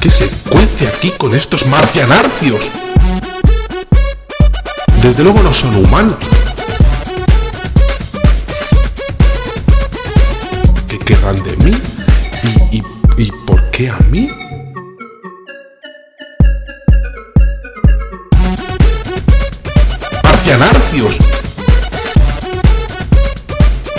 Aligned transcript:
¿Qué 0.00 0.10
se 0.10 0.28
cuece 0.50 0.88
aquí 0.88 1.10
con 1.12 1.34
estos 1.34 1.64
marcianarcios? 1.66 2.68
Desde 5.02 5.22
luego 5.22 5.42
no 5.42 5.54
son 5.54 5.74
humanos. 5.76 6.16
¿Qué 10.88 10.98
querrán 10.98 11.42
de 11.42 11.56
mí? 11.58 11.72
¿Y, 12.70 12.76
y, 12.78 12.82
y 13.16 13.32
por 13.46 13.70
qué 13.70 13.88
a 13.88 13.98
mí? 14.10 14.30
¡Marcianarcios! 20.22 21.16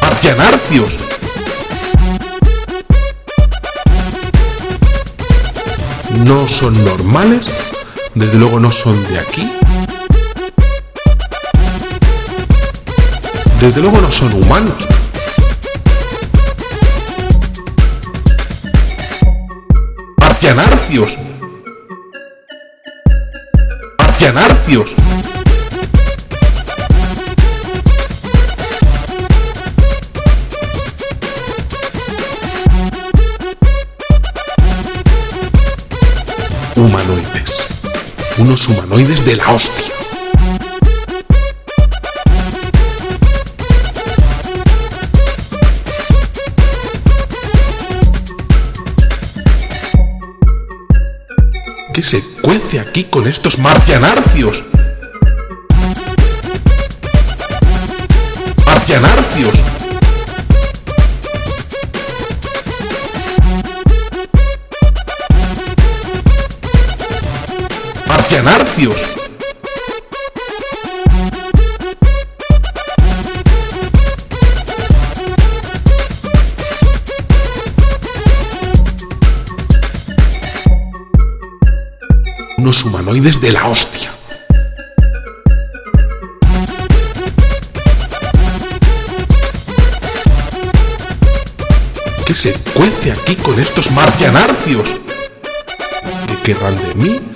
¡Marcianarcios! 0.00 1.05
No 6.24 6.48
son 6.48 6.72
normales, 6.84 7.46
desde 8.14 8.38
luego 8.38 8.58
no 8.60 8.72
son 8.72 8.96
de 9.08 9.18
aquí, 9.18 9.50
desde 13.60 13.80
luego 13.82 14.00
no 14.00 14.10
son 14.10 14.32
humanos. 14.32 14.74
Marcianarcios. 20.18 21.18
Marcianarcios. 23.98 24.94
Humanoides. 36.76 37.68
Unos 38.38 38.68
humanoides 38.68 39.24
de 39.24 39.36
la 39.36 39.50
hostia. 39.50 39.94
¿Qué 51.94 52.02
se 52.02 52.22
cuece 52.42 52.78
aquí 52.78 53.04
con 53.04 53.26
estos 53.26 53.58
marcianarcios? 53.58 54.62
¡Marcianarcios! 58.66 59.75
Unos 82.58 82.84
humanoides 82.84 83.40
de 83.40 83.52
la 83.52 83.66
hostia. 83.66 84.12
¿Qué 92.26 92.34
se 92.34 92.52
cuece 92.74 93.12
aquí 93.12 93.34
con 93.36 93.58
estos 93.58 93.90
marcianarcios? 93.92 95.00
¿Qué 96.26 96.52
querrán 96.52 96.76
de 96.76 96.94
mí? 96.96 97.35